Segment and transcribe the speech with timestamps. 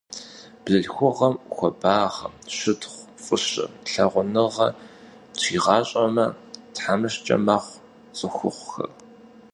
[0.63, 4.67] Бзылъхугъэм хуабагъэ, щытхъу, фӀыщӀэ, лъагъуныгъэ
[5.39, 6.25] щигъащӀэмэ,
[6.73, 7.81] тхьэмыщкӀэ мэхъу
[8.17, 8.89] цӏыхухъухэр.